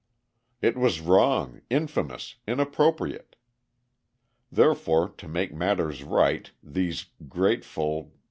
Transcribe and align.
It 0.63 0.75
was 0.79 0.99
wrong, 0.99 1.61
infamous, 1.69 2.37
inappropriate. 2.47 3.35
Therefore, 4.51 5.09
to 5.09 5.27
make 5.27 5.53
matters 5.53 6.01
right, 6.03 6.49
these 6.63 7.11
grateful 7.29 8.11